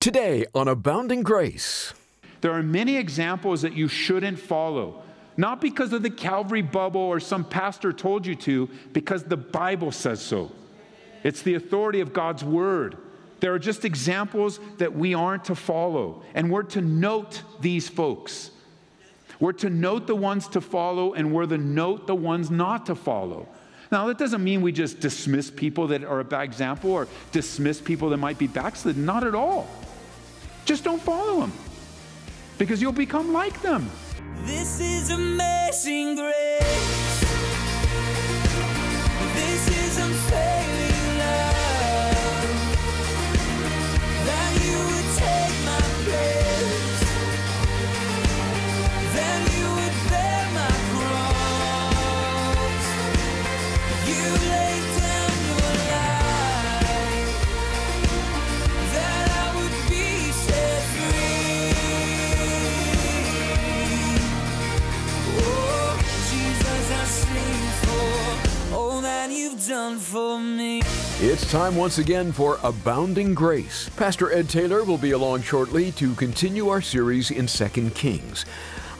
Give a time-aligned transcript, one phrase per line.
[0.00, 1.92] Today on Abounding Grace.
[2.40, 5.02] There are many examples that you shouldn't follow.
[5.36, 9.92] Not because of the Calvary bubble or some pastor told you to, because the Bible
[9.92, 10.52] says so.
[11.22, 12.96] It's the authority of God's word.
[13.40, 18.52] There are just examples that we aren't to follow, and we're to note these folks.
[19.38, 22.94] We're to note the ones to follow, and we're to note the ones not to
[22.94, 23.46] follow.
[23.92, 27.82] Now, that doesn't mean we just dismiss people that are a bad example or dismiss
[27.82, 29.04] people that might be backslidden.
[29.04, 29.68] Not at all.
[30.70, 31.52] Just don't follow them
[32.56, 33.90] because you'll become like them.
[34.44, 37.20] This is amazing grace.
[39.34, 39.98] This is
[71.50, 73.88] time once again for Abounding Grace.
[73.96, 78.44] Pastor Ed Taylor will be along shortly to continue our series in 2 Kings.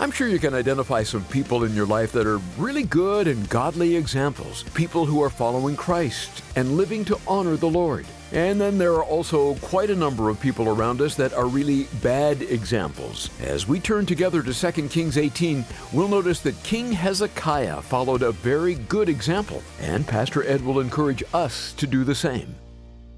[0.00, 3.48] I'm sure you can identify some people in your life that are really good and
[3.48, 8.04] godly examples, people who are following Christ and living to honor the Lord.
[8.33, 11.89] And then there are also quite a number of people around us that are really
[12.00, 13.28] bad examples.
[13.41, 18.31] As we turn together to 2 Kings 18, we'll notice that King Hezekiah followed a
[18.31, 22.55] very good example, and Pastor Ed will encourage us to do the same.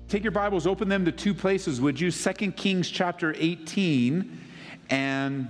[0.09, 2.11] Take your Bibles, open them to two places, would you?
[2.11, 4.41] 2 Kings chapter 18
[4.89, 5.49] and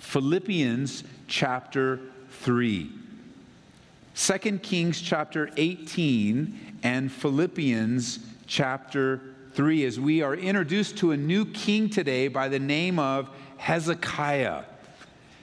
[0.00, 2.90] Philippians chapter 3.
[4.16, 9.20] 2 Kings chapter 18 and Philippians chapter
[9.52, 14.64] 3 as we are introduced to a new king today by the name of Hezekiah.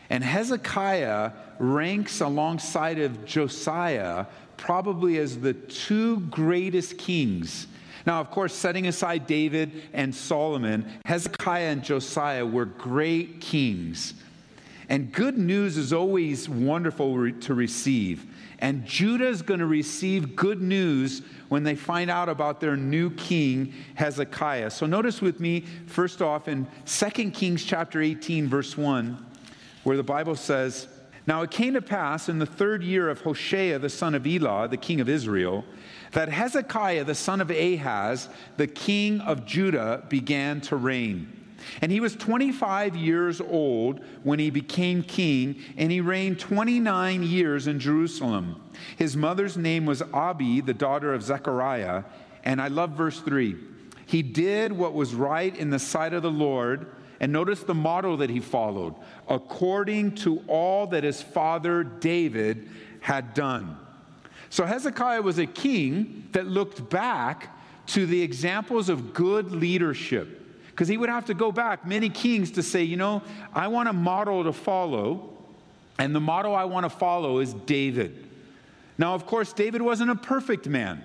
[0.10, 4.26] And Hezekiah ranks alongside of Josiah
[4.58, 7.68] probably as the two greatest kings.
[8.06, 14.16] Now, of course, setting aside David and Solomon, Hezekiah and Josiah were great kings.
[14.90, 18.26] And good news is always wonderful to receive.
[18.60, 23.10] And Judah is going to receive good news when they find out about their new
[23.12, 24.72] king, Hezekiah.
[24.72, 29.26] So notice with me, first off, in 2 Kings chapter 18, verse 1,
[29.84, 30.88] where the Bible says,
[31.28, 34.68] Now it came to pass in the third year of Hoshea, the son of Elah,
[34.70, 35.66] the king of Israel,
[36.14, 41.35] that Hezekiah, the son of Ahaz, the king of Judah, began to reign.
[41.82, 47.68] And he was 25 years old when he became king, and he reigned 29 years
[47.68, 48.62] in Jerusalem.
[48.98, 52.04] His mother's name was Abi, the daughter of Zechariah.
[52.44, 53.56] And I love verse 3.
[54.06, 56.88] He did what was right in the sight of the Lord.
[57.20, 58.94] And notice the model that he followed
[59.28, 63.78] according to all that his father David had done.
[64.50, 70.45] So Hezekiah was a king that looked back to the examples of good leadership
[70.76, 73.22] because he would have to go back many kings to say, you know,
[73.54, 75.30] I want a model to follow,
[75.98, 78.28] and the model I want to follow is David.
[78.98, 81.02] Now, of course, David wasn't a perfect man,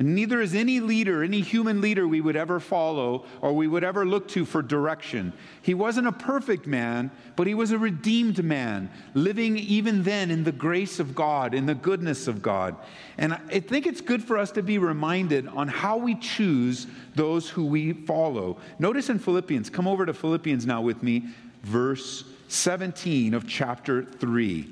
[0.00, 3.84] and neither is any leader, any human leader we would ever follow or we would
[3.84, 5.30] ever look to for direction.
[5.60, 10.42] He wasn't a perfect man, but he was a redeemed man, living even then in
[10.42, 12.76] the grace of God, in the goodness of God.
[13.18, 17.50] And I think it's good for us to be reminded on how we choose those
[17.50, 18.56] who we follow.
[18.78, 21.24] Notice in Philippians, come over to Philippians now with me,
[21.62, 24.66] verse 17 of chapter 3.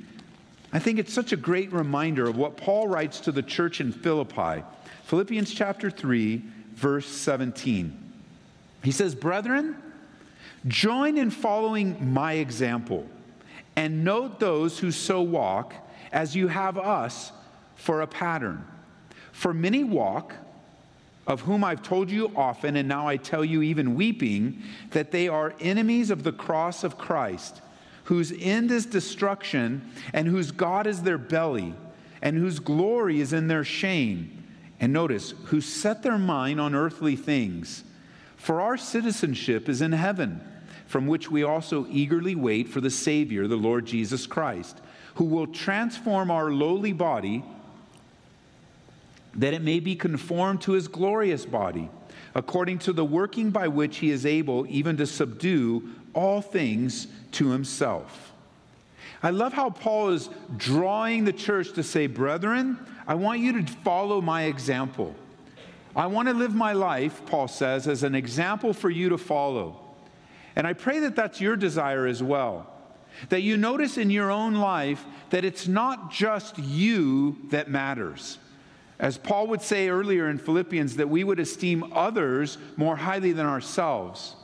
[0.73, 3.93] I think it's such a great reminder of what Paul writes to the church in
[3.93, 4.65] Philippi.
[5.09, 6.43] Philippians chapter 3,
[6.75, 7.99] verse 17.
[8.83, 9.75] He says, Brethren,
[10.67, 13.09] join in following my example,
[13.75, 15.73] and note those who so walk
[16.13, 17.33] as you have us
[17.75, 18.67] for a pattern.
[19.33, 20.35] For many walk,
[21.27, 25.27] of whom I've told you often, and now I tell you even weeping, that they
[25.27, 27.63] are enemies of the cross of Christ,
[28.05, 31.73] whose end is destruction, and whose God is their belly,
[32.21, 34.38] and whose glory is in their shame.
[34.81, 37.85] And notice, who set their mind on earthly things.
[38.37, 40.41] For our citizenship is in heaven,
[40.87, 44.81] from which we also eagerly wait for the Savior, the Lord Jesus Christ,
[45.17, 47.45] who will transform our lowly body
[49.35, 51.89] that it may be conformed to his glorious body,
[52.35, 57.51] according to the working by which he is able even to subdue all things to
[57.51, 58.28] himself.
[59.23, 63.73] I love how Paul is drawing the church to say, Brethren, I want you to
[63.83, 65.15] follow my example.
[65.97, 69.81] I want to live my life, Paul says, as an example for you to follow.
[70.55, 72.73] And I pray that that's your desire as well.
[73.31, 78.39] That you notice in your own life that it's not just you that matters.
[78.99, 83.47] As Paul would say earlier in Philippians, that we would esteem others more highly than
[83.47, 84.35] ourselves.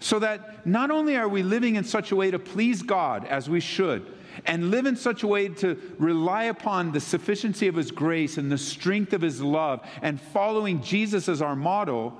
[0.00, 3.48] So that not only are we living in such a way to please God as
[3.48, 4.06] we should,
[4.46, 8.50] and live in such a way to rely upon the sufficiency of His grace and
[8.50, 12.16] the strength of His love and following Jesus as our model,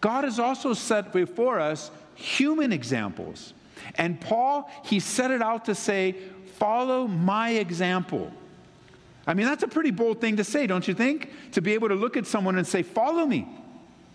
[0.00, 3.54] God has also set before us human examples.
[3.96, 6.16] And Paul, he set it out to say,
[6.58, 8.32] Follow my example.
[9.26, 11.30] I mean, that's a pretty bold thing to say, don't you think?
[11.52, 13.46] To be able to look at someone and say, Follow me.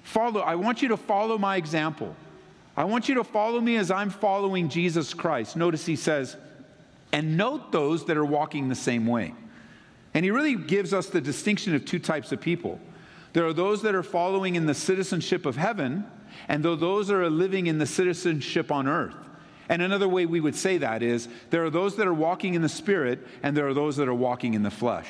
[0.03, 0.41] Follow.
[0.41, 2.15] I want you to follow my example.
[2.75, 5.55] I want you to follow me as I'm following Jesus Christ.
[5.55, 6.37] Notice he says,
[7.11, 9.33] and note those that are walking the same way.
[10.13, 12.79] And he really gives us the distinction of two types of people.
[13.33, 16.05] There are those that are following in the citizenship of heaven,
[16.47, 19.15] and though those that are living in the citizenship on earth.
[19.69, 22.61] And another way we would say that is there are those that are walking in
[22.61, 25.07] the spirit, and there are those that are walking in the flesh.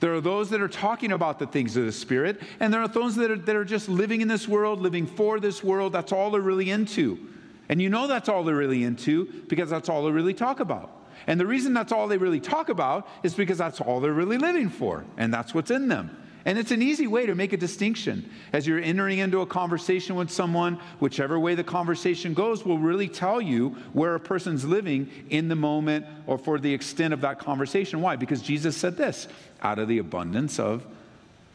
[0.00, 2.88] There are those that are talking about the things of the Spirit, and there are
[2.88, 5.92] those that are, that are just living in this world, living for this world.
[5.92, 7.28] That's all they're really into.
[7.68, 11.03] And you know that's all they're really into because that's all they really talk about.
[11.26, 14.38] And the reason that's all they really talk about is because that's all they're really
[14.38, 16.16] living for, and that's what's in them.
[16.46, 18.28] And it's an easy way to make a distinction.
[18.52, 23.08] As you're entering into a conversation with someone, whichever way the conversation goes will really
[23.08, 27.38] tell you where a person's living in the moment or for the extent of that
[27.38, 28.02] conversation.
[28.02, 28.16] Why?
[28.16, 29.26] Because Jesus said this
[29.62, 30.84] out of the abundance of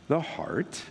[0.07, 0.81] the heart,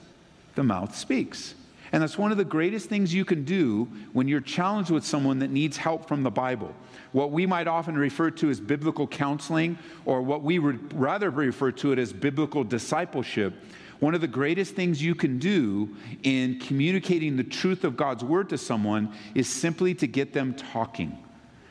[0.54, 1.54] the mouth speaks.
[1.92, 5.38] And that's one of the greatest things you can do when you're challenged with someone
[5.38, 6.74] that needs help from the Bible.
[7.12, 11.72] What we might often refer to as biblical counseling, or what we would rather refer
[11.72, 13.54] to it as biblical discipleship.
[14.00, 18.48] One of the greatest things you can do in communicating the truth of God's word
[18.50, 21.18] to someone is simply to get them talking.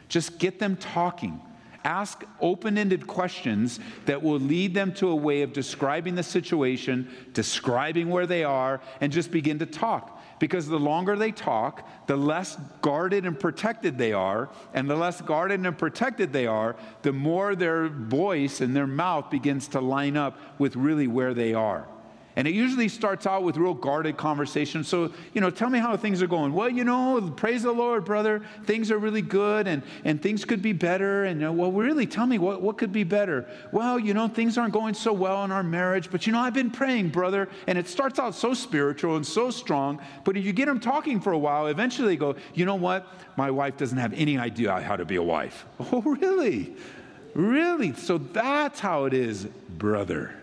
[0.09, 1.39] Just get them talking.
[1.83, 7.09] Ask open ended questions that will lead them to a way of describing the situation,
[7.33, 10.13] describing where they are, and just begin to talk.
[10.39, 14.49] Because the longer they talk, the less guarded and protected they are.
[14.73, 19.31] And the less guarded and protected they are, the more their voice and their mouth
[19.31, 21.87] begins to line up with really where they are.
[22.37, 24.83] And it usually starts out with real guarded conversation.
[24.83, 26.53] So, you know, tell me how things are going.
[26.53, 28.43] Well, you know, praise the Lord, brother.
[28.65, 31.23] Things are really good and, and things could be better.
[31.23, 33.49] And, know, well, really, tell me what, what could be better.
[33.71, 36.53] Well, you know, things aren't going so well in our marriage, but, you know, I've
[36.53, 37.49] been praying, brother.
[37.65, 39.99] And it starts out so spiritual and so strong.
[40.23, 43.11] But if you get them talking for a while, eventually they go, you know what?
[43.35, 45.65] My wife doesn't have any idea how to be a wife.
[45.91, 46.75] Oh, really?
[47.33, 47.93] Really?
[47.93, 50.35] So that's how it is, brother.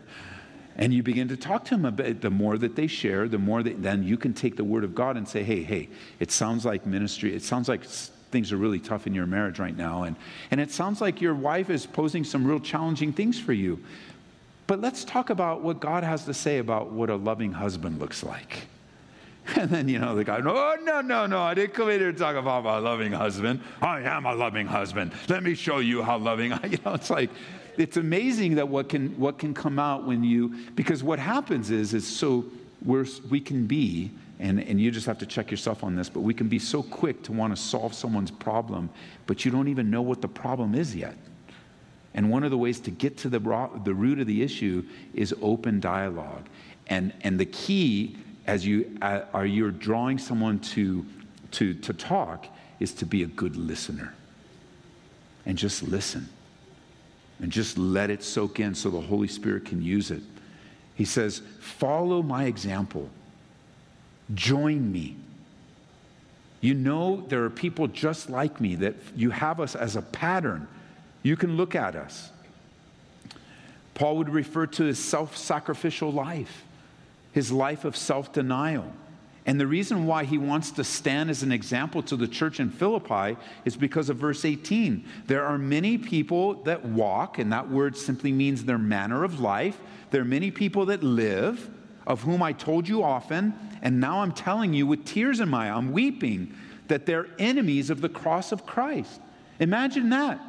[0.76, 3.62] And you begin to talk to them about the more that they share, the more
[3.62, 5.88] that then you can take the word of God and say, hey, hey,
[6.18, 9.76] it sounds like ministry, it sounds like things are really tough in your marriage right
[9.76, 10.02] now.
[10.02, 10.16] And,
[10.50, 13.80] and it sounds like your wife is posing some real challenging things for you.
[14.66, 18.22] But let's talk about what God has to say about what a loving husband looks
[18.22, 18.66] like.
[19.56, 22.18] And then, you know, the guy, oh, no, no, no, I didn't come here to
[22.18, 23.60] talk about my loving husband.
[23.82, 25.12] I am a loving husband.
[25.28, 27.28] Let me show you how loving I, you know, it's like,
[27.78, 31.94] it's amazing that what can, what can come out when you, because what happens is,
[31.94, 32.44] is so
[32.84, 36.20] we're, we can be, and, and you just have to check yourself on this, but
[36.20, 38.90] we can be so quick to want to solve someone's problem,
[39.26, 41.16] but you don't even know what the problem is yet.
[42.14, 43.38] And one of the ways to get to the,
[43.84, 46.46] the root of the issue is open dialogue.
[46.86, 48.16] And, and the key,
[48.46, 51.04] as you uh, are you're drawing someone to,
[51.52, 52.46] to, to talk,
[52.78, 54.14] is to be a good listener.
[55.46, 56.28] And just listen
[57.40, 60.22] and just let it soak in so the Holy Spirit can use it.
[60.94, 63.08] He says, Follow my example,
[64.34, 65.16] join me.
[66.60, 70.66] You know, there are people just like me that you have us as a pattern.
[71.22, 72.30] You can look at us.
[73.94, 76.64] Paul would refer to his self sacrificial life,
[77.32, 78.92] his life of self denial.
[79.46, 82.70] And the reason why he wants to stand as an example to the church in
[82.70, 83.36] Philippi
[83.66, 85.04] is because of verse 18.
[85.26, 89.78] There are many people that walk, and that word simply means their manner of life.
[90.10, 91.68] There are many people that live,
[92.06, 95.68] of whom I told you often, and now I'm telling you with tears in my
[95.68, 96.54] eye, I'm weeping,
[96.88, 99.20] that they're enemies of the cross of Christ.
[99.60, 100.40] Imagine that.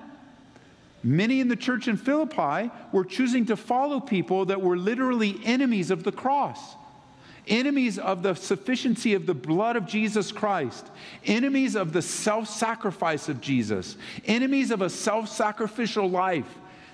[1.03, 5.91] Many in the church in Philippi were choosing to follow people that were literally enemies
[5.91, 6.75] of the cross
[7.47, 10.87] enemies of the sufficiency of the blood of Jesus Christ,
[11.25, 16.47] enemies of the self sacrifice of Jesus, enemies of a self sacrificial life.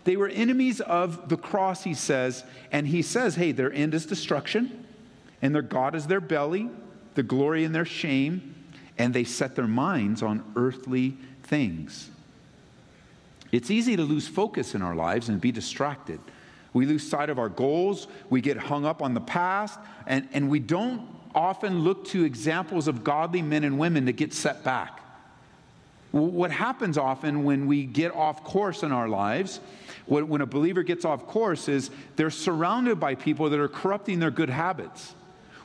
[0.03, 4.05] They were enemies of the cross, he says, and he says, hey, their end is
[4.05, 4.85] destruction.
[5.41, 6.69] and their God is their belly,
[7.15, 8.55] the glory in their shame,
[8.97, 12.09] and they set their minds on earthly things.
[13.51, 16.19] It's easy to lose focus in our lives and be distracted.
[16.73, 20.49] We lose sight of our goals, we get hung up on the past, and, and
[20.49, 24.99] we don't often look to examples of godly men and women to get set back.
[26.11, 29.61] What happens often when we get off course in our lives,
[30.07, 34.31] when a believer gets off course, is they're surrounded by people that are corrupting their
[34.31, 35.15] good habits.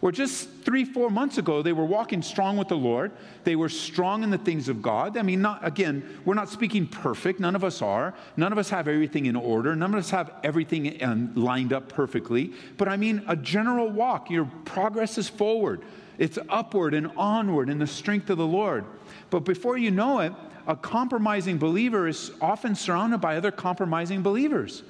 [0.03, 3.13] Or just three, four months ago, they were walking strong with the Lord.
[3.45, 5.17] They were strong in the things of God.
[5.17, 7.41] I mean, not, again, we're not speaking perfect.
[7.41, 8.15] None of us are.
[8.37, 9.75] None of us have everything in order.
[9.75, 12.53] None of us have everything um, lined up perfectly.
[12.77, 14.31] But I mean, a general walk.
[14.31, 15.83] Your progress is forward,
[16.19, 18.85] it's upward and onward in the strength of the Lord.
[19.31, 20.33] But before you know it,
[20.67, 24.83] a compromising believer is often surrounded by other compromising believers.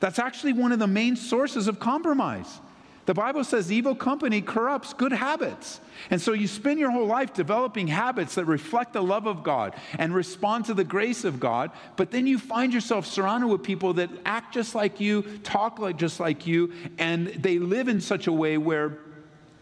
[0.00, 2.60] That's actually one of the main sources of compromise.
[3.04, 5.80] The Bible says evil company corrupts good habits.
[6.10, 9.74] And so you spend your whole life developing habits that reflect the love of God
[9.98, 13.94] and respond to the grace of God, but then you find yourself surrounded with people
[13.94, 18.28] that act just like you, talk like just like you, and they live in such
[18.28, 18.98] a way where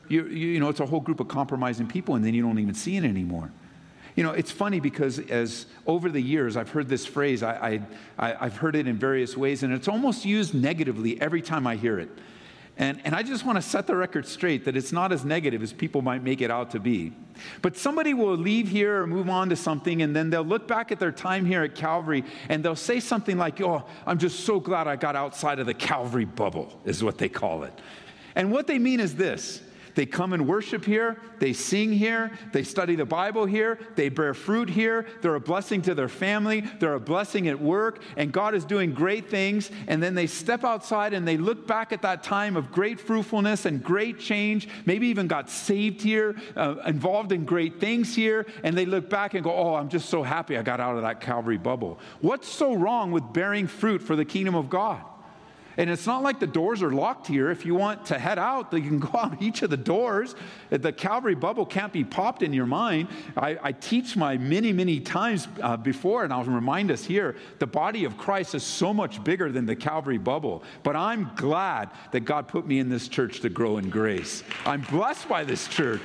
[0.08, 2.74] you, you know it's a whole group of compromising people and then you don't even
[2.74, 3.50] see it anymore.
[4.16, 7.80] You know, it's funny because as over the years, I've heard this phrase, I,
[8.18, 11.76] I, I've heard it in various ways, and it's almost used negatively every time I
[11.76, 12.10] hear it.
[12.80, 15.62] And, and I just want to set the record straight that it's not as negative
[15.62, 17.12] as people might make it out to be.
[17.60, 20.90] But somebody will leave here or move on to something, and then they'll look back
[20.90, 24.58] at their time here at Calvary and they'll say something like, Oh, I'm just so
[24.58, 27.78] glad I got outside of the Calvary bubble, is what they call it.
[28.34, 29.60] And what they mean is this
[30.00, 34.32] they come and worship here, they sing here, they study the Bible here, they bear
[34.32, 38.54] fruit here, they're a blessing to their family, they're a blessing at work, and God
[38.54, 39.70] is doing great things.
[39.88, 43.66] And then they step outside and they look back at that time of great fruitfulness
[43.66, 48.78] and great change, maybe even got saved here, uh, involved in great things here, and
[48.78, 51.20] they look back and go, Oh, I'm just so happy I got out of that
[51.20, 51.98] Calvary bubble.
[52.22, 55.04] What's so wrong with bearing fruit for the kingdom of God?
[55.76, 57.50] And it's not like the doors are locked here.
[57.50, 60.34] If you want to head out, you can go out each of the doors.
[60.70, 63.08] The Calvary bubble can't be popped in your mind.
[63.36, 67.66] I, I teach my many, many times uh, before, and I'll remind us here the
[67.66, 70.62] body of Christ is so much bigger than the Calvary bubble.
[70.82, 74.42] But I'm glad that God put me in this church to grow in grace.
[74.64, 76.02] I'm blessed by this church.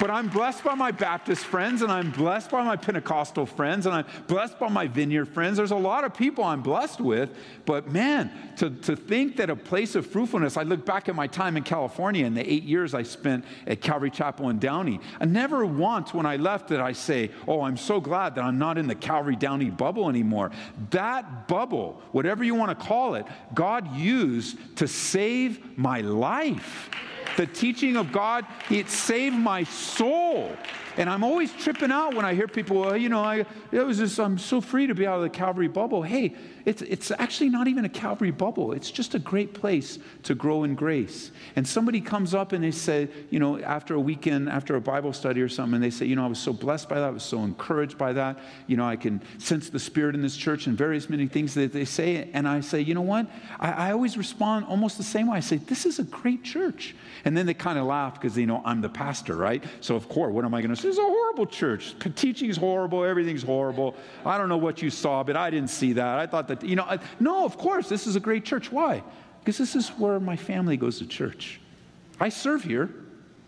[0.00, 3.94] But I'm blessed by my Baptist friends, and I'm blessed by my Pentecostal friends, and
[3.94, 5.56] I'm blessed by my vineyard friends.
[5.56, 7.30] There's a lot of people I'm blessed with.
[7.64, 11.28] But man, to, to think that a place of fruitfulness, I look back at my
[11.28, 15.00] time in California and the eight years I spent at Calvary Chapel in Downey.
[15.20, 18.58] I never once when I left did I say, Oh, I'm so glad that I'm
[18.58, 20.50] not in the Calvary Downey bubble anymore.
[20.90, 26.90] That bubble, whatever you want to call it, God used to save my life.
[27.36, 30.56] The teaching of God, it saved my soul.
[30.96, 33.98] And I'm always tripping out when I hear people, well, you know, I, it was
[33.98, 36.02] just, I'm so free to be out of the Calvary bubble.
[36.02, 36.34] Hey,
[36.64, 38.72] it's, it's actually not even a Calvary bubble.
[38.72, 41.30] It's just a great place to grow in grace.
[41.56, 45.12] And somebody comes up and they say, you know, after a weekend, after a Bible
[45.12, 47.06] study or something, and they say, you know, I was so blessed by that.
[47.06, 48.38] I was so encouraged by that.
[48.66, 51.72] You know, I can sense the Spirit in this church and various many things that
[51.72, 52.30] they say.
[52.32, 53.26] And I say, you know what?
[53.58, 55.36] I, I always respond almost the same way.
[55.36, 56.94] I say, this is a great church.
[57.24, 59.62] And then they kind of laugh because, you know, I'm the pastor, right?
[59.80, 60.88] So, of course, what am I going to say?
[60.90, 61.94] It's a horrible church.
[62.14, 63.04] Teaching's horrible.
[63.04, 63.94] Everything's horrible.
[64.24, 66.18] I don't know what you saw, but I didn't see that.
[66.18, 68.70] I thought that you know, no, of course, this is a great church.
[68.70, 69.02] Why?
[69.40, 71.60] Because this is where my family goes to church.
[72.20, 72.90] I serve here,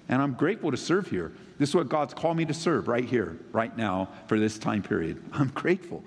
[0.08, 1.32] and I'm grateful to serve here.
[1.58, 4.82] This is what God's called me to serve right here, right now, for this time
[4.82, 5.22] period.
[5.32, 6.04] I'm grateful.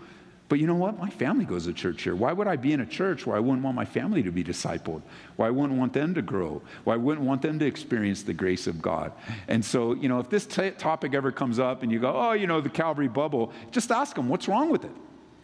[0.50, 0.98] But you know what?
[0.98, 2.16] My family goes to church here.
[2.16, 4.44] Why would I be in a church where I wouldn't want my family to be
[4.44, 5.04] discipled?
[5.36, 6.64] Why I wouldn't want them to grow?
[6.86, 9.12] Why I wouldn't want them to experience the grace of God?
[9.48, 12.32] And so, you know, if this t- topic ever comes up and you go, oh,
[12.32, 14.92] you know, the Calvary bubble, just ask them, what's wrong with it?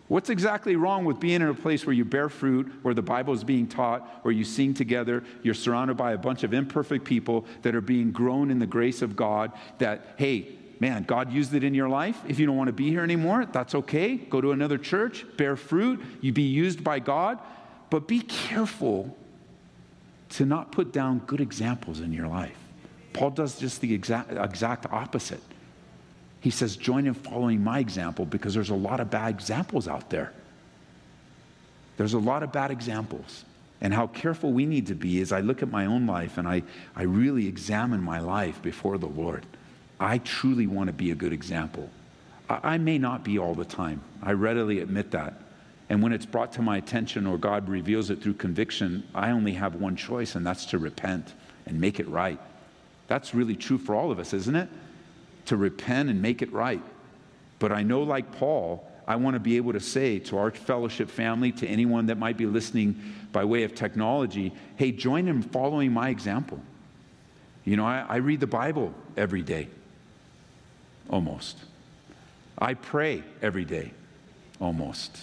[0.07, 3.33] What's exactly wrong with being in a place where you bear fruit, where the Bible
[3.33, 7.45] is being taught, where you sing together, you're surrounded by a bunch of imperfect people
[7.61, 9.51] that are being grown in the grace of God?
[9.77, 12.19] That, hey, man, God used it in your life.
[12.27, 14.15] If you don't want to be here anymore, that's okay.
[14.15, 17.39] Go to another church, bear fruit, you be used by God.
[17.89, 19.15] But be careful
[20.29, 22.57] to not put down good examples in your life.
[23.13, 25.41] Paul does just the exact, exact opposite.
[26.41, 30.09] He says, Join in following my example because there's a lot of bad examples out
[30.09, 30.33] there.
[31.97, 33.45] There's a lot of bad examples.
[33.81, 36.47] And how careful we need to be is I look at my own life and
[36.47, 36.63] I,
[36.95, 39.45] I really examine my life before the Lord.
[39.99, 41.89] I truly want to be a good example.
[42.49, 44.01] I, I may not be all the time.
[44.21, 45.41] I readily admit that.
[45.89, 49.53] And when it's brought to my attention or God reveals it through conviction, I only
[49.53, 51.33] have one choice, and that's to repent
[51.65, 52.39] and make it right.
[53.07, 54.69] That's really true for all of us, isn't it?
[55.45, 56.81] To repent and make it right.
[57.59, 61.09] But I know, like Paul, I want to be able to say to our fellowship
[61.09, 62.99] family, to anyone that might be listening
[63.31, 66.59] by way of technology, hey, join in following my example.
[67.63, 69.67] You know, I, I read the Bible every day,
[71.09, 71.57] almost.
[72.57, 73.91] I pray every day,
[74.59, 75.17] almost.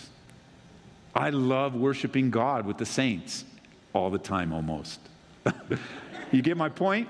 [1.15, 3.45] I love worshiping God with the saints
[3.95, 5.01] all the time, almost.
[6.33, 7.09] you get my point?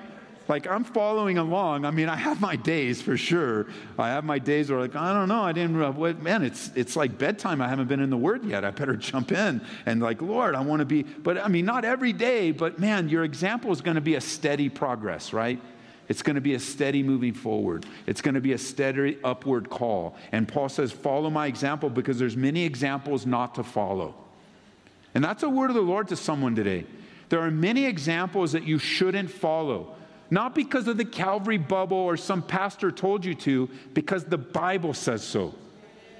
[0.49, 1.85] Like, I'm following along.
[1.85, 3.67] I mean, I have my days for sure.
[3.99, 6.97] I have my days where, like, I don't know, I didn't, what, man, it's, it's
[6.97, 7.62] like bedtime.
[7.62, 8.64] I haven't been in the Word yet.
[8.64, 11.85] I better jump in and, like, Lord, I want to be, but I mean, not
[11.85, 15.61] every day, but man, your example is going to be a steady progress, right?
[16.09, 17.87] It's going to be a steady moving forward.
[18.06, 20.16] It's going to be a steady upward call.
[20.32, 24.14] And Paul says, Follow my example because there's many examples not to follow.
[25.14, 26.87] And that's a word of the Lord to someone today.
[27.28, 29.94] There are many examples that you shouldn't follow.
[30.30, 34.94] Not because of the Calvary bubble or some pastor told you to, because the Bible
[34.94, 35.54] says so.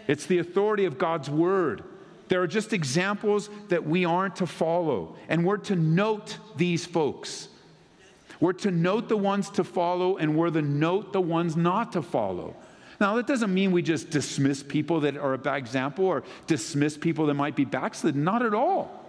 [0.07, 1.85] It's the authority of God's word.
[2.29, 7.49] There are just examples that we aren't to follow, and we're to note these folks.
[8.43, 12.03] We're to note the ones to follow, and we're to note the ones not to
[12.03, 12.57] follow.
[13.01, 16.99] Now, that doesn't mean we just dismiss people that are a bad example or dismiss
[16.99, 18.25] people that might be backslidden.
[18.25, 19.07] Not at all.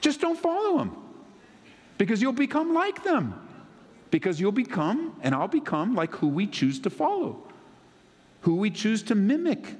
[0.00, 0.96] Just don't follow them
[1.98, 3.34] because you'll become like them.
[4.10, 7.46] Because you'll become, and I'll become, like who we choose to follow,
[8.40, 9.74] who we choose to mimic.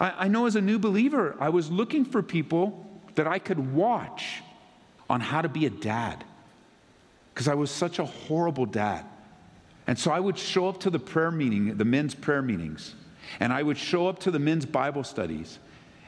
[0.00, 2.84] I, I know as a new believer, I was looking for people
[3.14, 4.42] that I could watch
[5.08, 6.24] on how to be a dad
[7.36, 9.04] because I was such a horrible dad.
[9.86, 12.94] And so I would show up to the prayer meeting, the men's prayer meetings,
[13.40, 15.58] and I would show up to the men's Bible studies,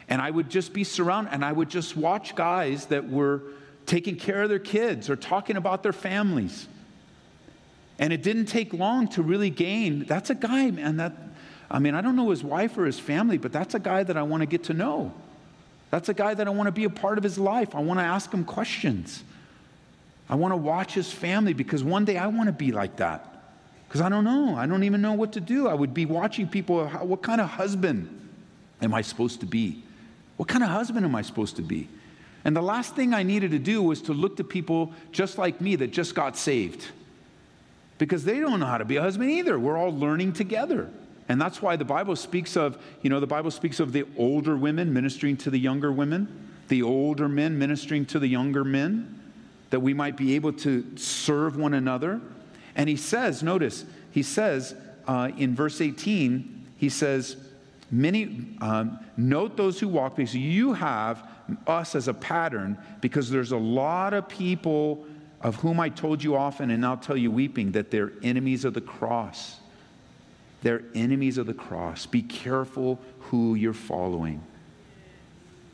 [0.08, 3.42] and I would just be surrounded, and I would just watch guys that were
[3.84, 6.66] taking care of their kids or talking about their families.
[7.98, 10.06] And it didn't take long to really gain.
[10.06, 11.12] That's a guy, man, that,
[11.70, 14.16] I mean, I don't know his wife or his family, but that's a guy that
[14.16, 15.12] I want to get to know.
[15.90, 17.74] That's a guy that I want to be a part of his life.
[17.74, 19.22] I want to ask him questions.
[20.30, 23.24] I want to watch his family because one day I want to be like that.
[23.88, 24.54] Because I don't know.
[24.54, 25.66] I don't even know what to do.
[25.68, 26.86] I would be watching people.
[26.86, 28.08] What kind of husband
[28.82, 29.82] am I supposed to be?
[30.36, 31.88] What kind of husband am I supposed to be?
[32.44, 35.60] And the last thing I needed to do was to look to people just like
[35.60, 36.86] me that just got saved.
[37.96, 39.58] Because they don't know how to be a husband either.
[39.58, 40.90] We're all learning together.
[41.28, 44.56] And that's why the Bible speaks of, you know, the Bible speaks of the older
[44.56, 49.17] women ministering to the younger women, the older men ministering to the younger men,
[49.70, 52.20] that we might be able to serve one another.
[52.74, 54.74] And he says, notice, he says
[55.06, 57.36] uh, in verse 18, he says,
[57.90, 61.26] Many, um, note those who walk because you have
[61.66, 65.06] us as a pattern because there's a lot of people
[65.40, 68.74] of whom I told you often and I'll tell you weeping that they're enemies of
[68.74, 69.56] the cross.
[70.62, 72.04] They're enemies of the cross.
[72.04, 74.42] Be careful who you're following.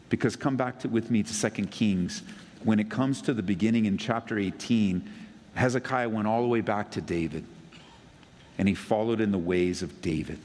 [0.09, 2.23] Because come back to, with me to 2 Kings.
[2.65, 5.09] When it comes to the beginning in chapter 18,
[5.55, 7.45] Hezekiah went all the way back to David
[8.59, 10.39] and he followed in the ways of David.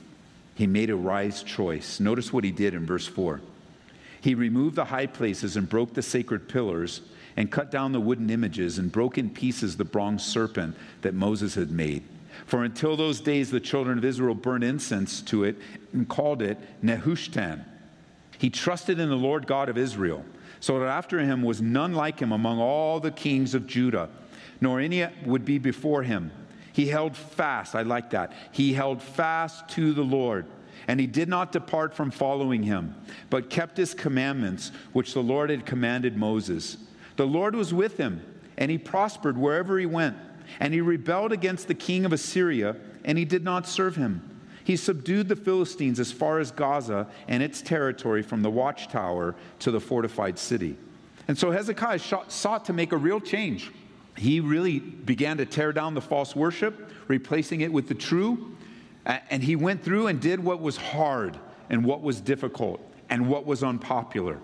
[0.55, 1.99] He made a wise choice.
[1.99, 3.39] Notice what he did in verse 4.
[4.21, 7.01] He removed the high places and broke the sacred pillars
[7.38, 11.55] and cut down the wooden images and broke in pieces the bronze serpent that Moses
[11.55, 12.03] had made.
[12.45, 15.55] For until those days, the children of Israel burned incense to it
[15.93, 17.63] and called it Nehushtan.
[18.38, 20.25] He trusted in the Lord God of Israel,
[20.60, 24.10] so that after him was none like him among all the kings of Judah,
[24.62, 26.32] nor any would be before him.
[26.74, 28.34] He held fast, I like that.
[28.52, 30.45] He held fast to the Lord
[30.89, 32.95] and he did not depart from following him,
[33.30, 36.78] but kept his commandments, which the Lord had commanded Moses.
[37.15, 38.22] The Lord was with him,
[38.58, 40.17] and he prospered wherever he went.
[40.60, 44.29] And he rebelled against the king of Assyria, and he did not serve him.
[44.69, 49.71] He subdued the Philistines as far as Gaza and its territory from the watchtower to
[49.71, 50.77] the fortified city.
[51.27, 53.71] And so Hezekiah sought to make a real change.
[54.15, 58.55] He really began to tear down the false worship, replacing it with the true.
[59.08, 61.39] And he went through and did what was hard
[61.71, 62.79] and what was difficult
[63.10, 64.38] and what was unpopular.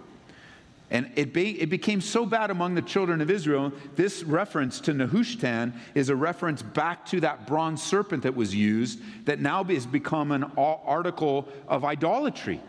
[0.91, 3.71] And it, be, it, became so bad among the children of Israel.
[3.95, 9.00] This reference to Nehushtan is a reference back to that bronze serpent that was used,
[9.26, 12.62] that now has become an article of idolatry.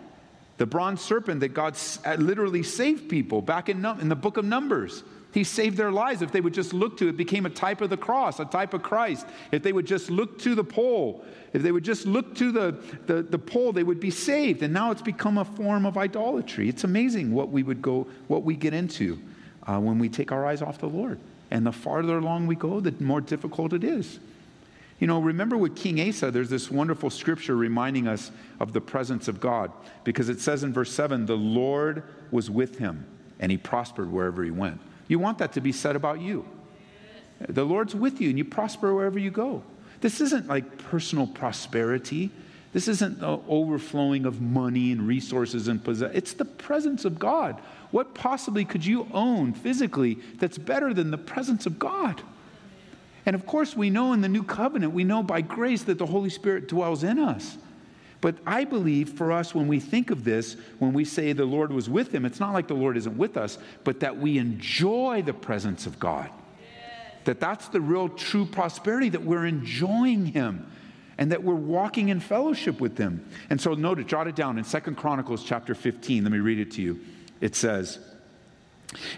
[0.57, 1.77] The bronze serpent that God
[2.07, 5.03] uh, literally saved people back in, in the book of Numbers.
[5.37, 7.17] He saved their lives if they would just look to it.
[7.19, 9.27] became a type of the cross, a type of Christ.
[9.53, 12.79] If they would just look to the pole, if they would just look to the,
[13.05, 14.63] the, the pole, they would be saved.
[14.63, 16.71] And now it's become a form of idolatry.
[16.71, 19.21] It's amazing what we would go, what we get into
[19.67, 21.19] uh, when we take our eyes off the Lord.
[21.51, 24.19] And the farther along we go, the more difficult it is.
[25.01, 29.29] You know, remember with King Asa, there's this wonderful scripture reminding us of the presence
[29.29, 29.71] of God
[30.03, 33.05] because it says in verse 7 the Lord was with him
[33.39, 34.81] and he prospered wherever he went.
[35.09, 36.47] You want that to be said about you.
[37.49, 39.63] The Lord's with you and you prosper wherever you go.
[40.01, 42.31] This isn't like personal prosperity.
[42.73, 46.11] This isn't the overflowing of money and resources and possess.
[46.15, 47.61] It's the presence of God.
[47.91, 52.23] What possibly could you own physically that's better than the presence of God?
[53.25, 56.07] And of course, we know in the new covenant, we know by grace that the
[56.07, 57.57] Holy Spirit dwells in us.
[58.21, 61.73] But I believe for us, when we think of this, when we say the Lord
[61.73, 65.23] was with him, it's not like the Lord isn't with us, but that we enjoy
[65.23, 66.31] the presence of God.
[67.25, 70.71] That that's the real true prosperity, that we're enjoying him
[71.19, 73.27] and that we're walking in fellowship with him.
[73.51, 76.23] And so note it, jot it down in Second Chronicles chapter 15.
[76.23, 77.01] Let me read it to you.
[77.41, 77.99] It says,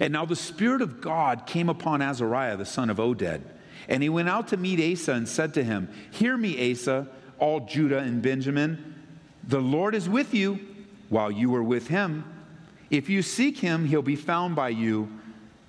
[0.00, 3.42] And now the Spirit of God came upon Azariah, the son of Oded
[3.88, 7.60] and he went out to meet Asa and said to him, Hear me, Asa, all
[7.60, 8.94] Judah and Benjamin.
[9.46, 10.58] The Lord is with you
[11.08, 12.24] while you are with him.
[12.90, 15.10] If you seek him, he'll be found by you.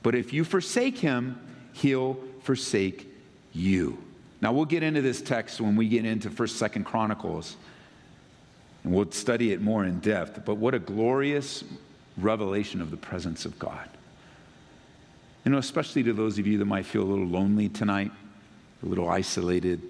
[0.03, 1.39] But if you forsake him,
[1.73, 3.07] he'll forsake
[3.53, 3.97] you.
[4.41, 7.57] Now we'll get into this text when we get into 1st, 2nd Chronicles.
[8.83, 10.45] And we'll study it more in depth.
[10.45, 11.63] But what a glorious
[12.17, 13.89] revelation of the presence of God.
[15.43, 18.11] You know, especially to those of you that might feel a little lonely tonight,
[18.83, 19.81] a little isolated,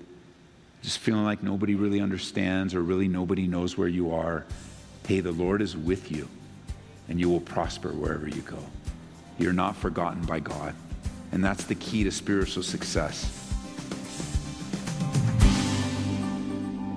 [0.81, 4.45] just feeling like nobody really understands or really nobody knows where you are.
[5.07, 6.27] Hey, the Lord is with you,
[7.07, 8.59] and you will prosper wherever you go.
[9.37, 10.75] You're not forgotten by God,
[11.31, 13.35] and that's the key to spiritual success.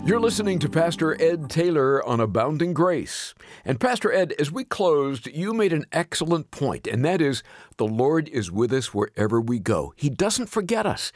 [0.04, 3.34] You're listening to Pastor Ed Taylor on Abounding Grace.
[3.64, 7.44] And Pastor Ed, as we closed, you made an excellent point, and that is
[7.76, 9.94] the Lord is with us wherever we go.
[9.96, 11.12] He doesn't forget us.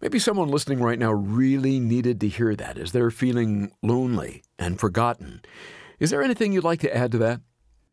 [0.00, 4.80] Maybe someone listening right now really needed to hear that as they're feeling lonely and
[4.80, 5.42] forgotten.
[5.98, 7.42] Is there anything you'd like to add to that?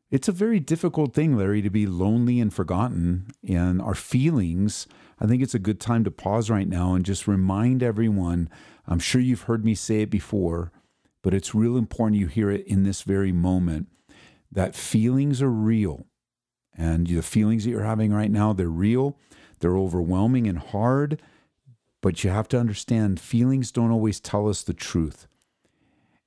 [0.09, 3.27] It's a very difficult thing, Larry, to be lonely and forgotten.
[3.45, 4.87] And our feelings,
[5.19, 8.49] I think it's a good time to pause right now and just remind everyone
[8.87, 10.71] I'm sure you've heard me say it before,
[11.21, 13.87] but it's real important you hear it in this very moment
[14.49, 16.05] that feelings are real.
[16.73, 19.17] And the feelings that you're having right now, they're real,
[19.59, 21.21] they're overwhelming and hard,
[22.07, 25.27] but you have to understand feelings don't always tell us the truth.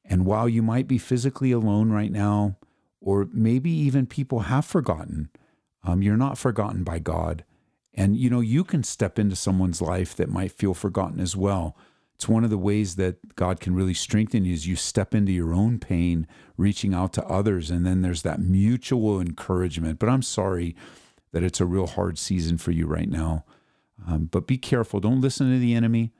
[0.05, 2.59] And while you might be physically alone right now,
[3.01, 5.31] or maybe even people have forgotten,
[5.83, 7.45] um, you're not forgotten by God.
[7.95, 11.77] And you know, you can step into someone's life that might feel forgotten as well
[12.21, 15.33] it's one of the ways that God can really strengthen you is you step into
[15.33, 16.27] your own pain,
[16.59, 19.99] reaching out to others, and then there's that mutual encouragement.
[19.99, 20.77] But I'm sorry
[21.33, 23.47] that it's a real hard season for you right now.
[24.07, 25.01] Um, but be careful.
[25.01, 26.13] Don't listen to the enemy.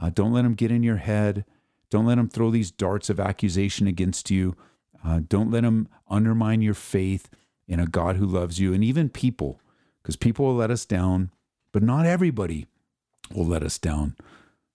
[0.00, 1.44] Uh, don't let him get in your head.
[1.90, 4.56] Don't let him throw these darts of accusation against you.
[5.04, 7.28] Uh, don't let him undermine your faith
[7.68, 9.60] in a God who loves you, and even people,
[10.02, 11.30] because people will let us down,
[11.72, 12.66] but not everybody
[13.32, 14.16] will let us down.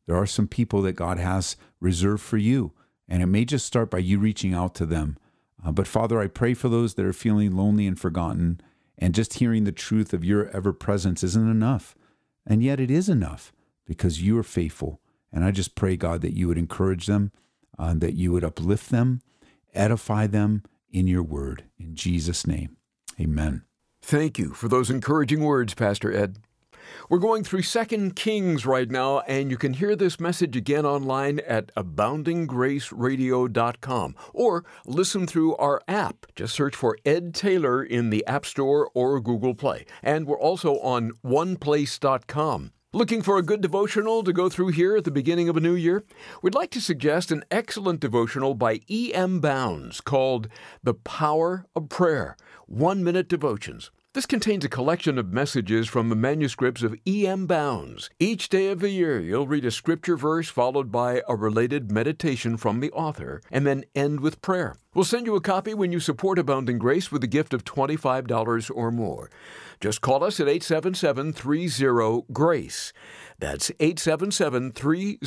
[0.07, 2.71] There are some people that God has reserved for you,
[3.07, 5.17] and it may just start by you reaching out to them.
[5.63, 8.61] Uh, but Father, I pray for those that are feeling lonely and forgotten,
[8.97, 11.95] and just hearing the truth of your ever presence isn't enough.
[12.49, 13.53] And yet it is enough
[13.85, 14.99] because you are faithful.
[15.31, 17.31] And I just pray, God, that you would encourage them,
[17.77, 19.21] uh, that you would uplift them,
[19.73, 21.65] edify them in your word.
[21.79, 22.77] In Jesus' name,
[23.21, 23.63] amen.
[24.01, 26.39] Thank you for those encouraging words, Pastor Ed.
[27.09, 31.39] We're going through Second Kings right now, and you can hear this message again online
[31.39, 36.25] at aboundinggraceradio.com or listen through our app.
[36.35, 39.85] Just search for Ed Taylor in the App Store or Google Play.
[40.03, 42.71] And we're also on oneplace.com.
[42.91, 45.75] Looking for a good devotional to go through here at the beginning of a new
[45.75, 46.03] year?
[46.41, 49.39] We'd like to suggest an excellent devotional by E.M.
[49.39, 50.47] Bounds called
[50.81, 53.91] The Power of Prayer One Minute Devotions.
[54.15, 57.45] This contains a collection of messages from the manuscripts of E.M.
[57.45, 58.09] Bounds.
[58.19, 62.57] Each day of the year, you'll read a scripture verse followed by a related meditation
[62.57, 64.77] from the author, and then end with prayer.
[64.95, 68.71] We'll send you a copy when you support Abounding Grace with a gift of $25
[68.73, 69.29] or more.
[69.79, 72.93] Just call us at 877 30 GRACE.
[73.37, 75.19] That's 877 30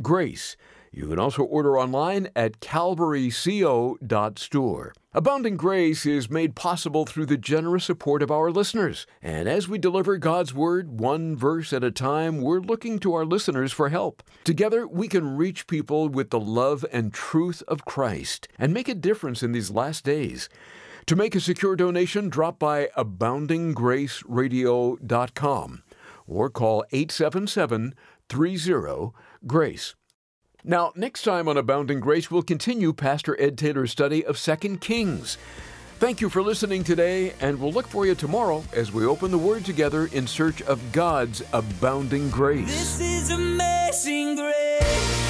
[0.00, 0.56] GRACE.
[0.92, 4.92] You can also order online at calvaryco.store.
[5.12, 9.06] Abounding Grace is made possible through the generous support of our listeners.
[9.22, 13.24] And as we deliver God's Word one verse at a time, we're looking to our
[13.24, 14.22] listeners for help.
[14.42, 18.94] Together, we can reach people with the love and truth of Christ and make a
[18.94, 20.48] difference in these last days.
[21.06, 25.82] To make a secure donation, drop by aboundinggraceradio.com.
[26.26, 27.94] or call 877
[28.28, 29.12] 30
[29.46, 29.94] GRACE.
[30.64, 35.38] Now, next time on Abounding Grace, we'll continue Pastor Ed Taylor's study of 2 Kings.
[35.98, 39.38] Thank you for listening today, and we'll look for you tomorrow as we open the
[39.38, 42.66] Word together in search of God's abounding grace.
[42.66, 45.29] This is amazing grace.